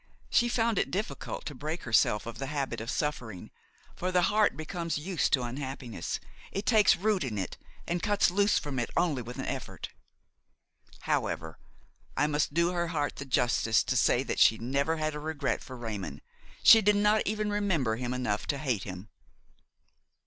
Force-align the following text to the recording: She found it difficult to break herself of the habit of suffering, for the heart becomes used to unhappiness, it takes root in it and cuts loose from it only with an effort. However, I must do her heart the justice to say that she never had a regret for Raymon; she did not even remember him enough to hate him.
She 0.31 0.49
found 0.49 0.79
it 0.79 0.89
difficult 0.89 1.45
to 1.45 1.53
break 1.53 1.83
herself 1.83 2.25
of 2.25 2.39
the 2.39 2.47
habit 2.47 2.81
of 2.81 2.89
suffering, 2.89 3.51
for 3.95 4.11
the 4.11 4.23
heart 4.33 4.57
becomes 4.57 4.97
used 4.97 5.31
to 5.33 5.43
unhappiness, 5.43 6.19
it 6.51 6.65
takes 6.65 6.95
root 6.95 7.23
in 7.23 7.37
it 7.37 7.59
and 7.87 8.01
cuts 8.01 8.31
loose 8.31 8.57
from 8.57 8.79
it 8.79 8.89
only 8.97 9.21
with 9.21 9.37
an 9.37 9.45
effort. 9.45 9.89
However, 11.01 11.59
I 12.17 12.25
must 12.25 12.55
do 12.55 12.71
her 12.71 12.87
heart 12.87 13.17
the 13.17 13.25
justice 13.25 13.83
to 13.83 13.95
say 13.95 14.23
that 14.23 14.39
she 14.39 14.57
never 14.57 14.97
had 14.97 15.13
a 15.13 15.19
regret 15.19 15.63
for 15.63 15.77
Raymon; 15.77 16.21
she 16.63 16.81
did 16.81 16.95
not 16.95 17.21
even 17.27 17.51
remember 17.51 17.97
him 17.97 18.11
enough 18.11 18.47
to 18.47 18.57
hate 18.57 18.81
him. 18.85 19.07